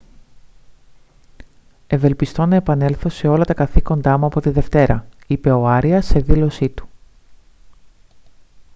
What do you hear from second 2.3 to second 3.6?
να επανέλθω σε όλα τα